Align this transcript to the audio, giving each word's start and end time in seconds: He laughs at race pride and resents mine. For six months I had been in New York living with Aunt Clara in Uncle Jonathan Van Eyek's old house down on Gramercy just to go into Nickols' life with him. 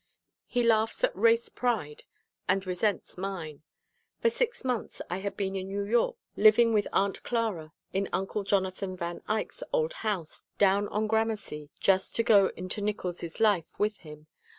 He 0.47 0.63
laughs 0.63 1.03
at 1.03 1.15
race 1.15 1.47
pride 1.47 2.05
and 2.49 2.65
resents 2.65 3.19
mine. 3.19 3.61
For 4.19 4.31
six 4.31 4.65
months 4.65 4.99
I 5.11 5.19
had 5.19 5.37
been 5.37 5.55
in 5.55 5.67
New 5.67 5.83
York 5.83 6.15
living 6.35 6.73
with 6.73 6.87
Aunt 6.91 7.21
Clara 7.21 7.71
in 7.93 8.09
Uncle 8.11 8.41
Jonathan 8.43 8.97
Van 8.97 9.19
Eyek's 9.29 9.61
old 9.71 9.93
house 10.01 10.43
down 10.57 10.87
on 10.87 11.05
Gramercy 11.05 11.69
just 11.79 12.15
to 12.15 12.23
go 12.23 12.47
into 12.57 12.81
Nickols' 12.81 13.39
life 13.39 13.69
with 13.77 13.97
him. 13.97 14.25